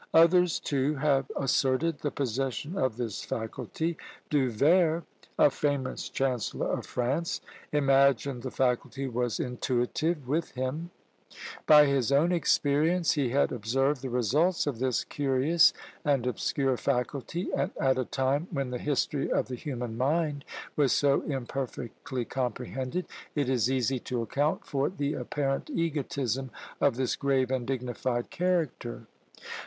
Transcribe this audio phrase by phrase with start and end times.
[0.15, 3.97] Others, too, have asserted the possession of this faculty.
[4.31, 5.03] Du Vair,
[5.37, 7.39] a famous chancellor of France,
[7.71, 10.89] imagined the faculty was intuitive with him:
[11.67, 15.71] by his own experience he had observed the results of this curious
[16.03, 20.43] and obscure faculty, and at a time when the history of the human mind
[20.75, 23.05] was so imperfectly comprehended,
[23.35, 26.49] it is easy to account for the apparent egotism
[26.79, 29.05] of this grave and dignified character.